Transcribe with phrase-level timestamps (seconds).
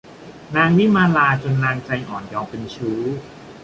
[0.55, 2.99] นางวิมาลาจนนางใจอ่อนยอมเป็นชู้